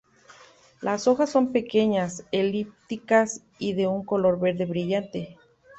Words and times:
Las 0.81 1.07
hojas 1.07 1.29
son 1.29 1.51
pequeñas, 1.51 2.23
elípticas 2.31 3.43
y 3.59 3.73
de 3.73 3.85
un 3.85 4.03
color 4.03 4.39
verde 4.39 4.65
brillante. 4.65 5.37